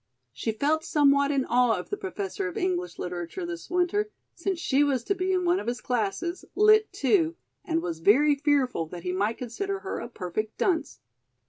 [0.33, 4.83] She felt somewhat in awe of the Professor of English Literature this winter, since she
[4.83, 6.89] was to be in one of his classes, Lit.
[7.03, 11.01] II, and was very fearful that he might consider her a perfect dunce.